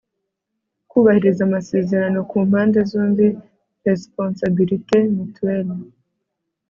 kubahiriza 0.89 1.41
amasezerano 1.47 2.17
ku 2.29 2.37
mpande 2.47 2.79
zombi 2.91 3.27
(responsabilité 3.87 4.97
mutuelle 5.15 5.75